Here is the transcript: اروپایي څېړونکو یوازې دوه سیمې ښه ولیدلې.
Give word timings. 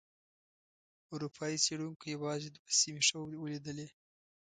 اروپایي 1.13 1.57
څېړونکو 1.65 2.03
یوازې 2.15 2.49
دوه 2.55 2.69
سیمې 2.79 3.01
ښه 3.07 3.17
ولیدلې. 3.43 3.87